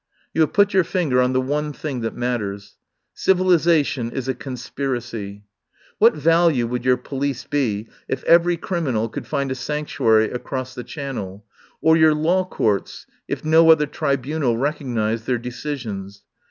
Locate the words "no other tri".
13.45-14.15